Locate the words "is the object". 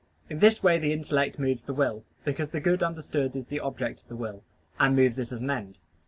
3.35-4.01